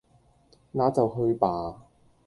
[0.71, 1.83] 那就去吧！